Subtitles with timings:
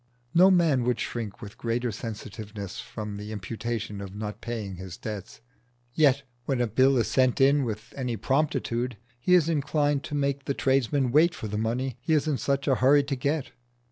[0.33, 5.41] No man would shrink with greater sensitiveness from the imputation of not paying his debts,
[5.93, 10.45] yet when a bill is sent in with any promptitude he is inclined to make
[10.45, 13.51] the tradesman wait for the money he is in such a hurry to get.